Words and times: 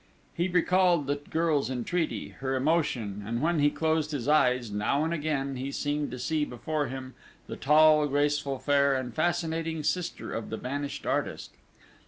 He 0.33 0.47
recalled 0.47 1.05
the 1.05 1.17
girl's 1.17 1.69
entreaty, 1.69 2.29
her 2.29 2.55
emotion; 2.55 3.23
and 3.23 3.39
when 3.39 3.59
he 3.59 3.69
closed 3.69 4.13
his 4.13 4.27
eyes, 4.27 4.71
now 4.71 5.03
and 5.03 5.13
again, 5.13 5.57
he 5.57 5.71
seemed 5.71 6.09
to 6.09 6.17
see 6.17 6.43
before 6.43 6.87
him 6.87 7.13
the 7.45 7.55
tall, 7.55 8.07
graceful, 8.07 8.57
fair 8.57 8.95
and 8.95 9.13
fascinating 9.13 9.83
sister 9.83 10.33
of 10.33 10.49
the 10.49 10.57
vanished 10.57 11.05
artist.... 11.05 11.51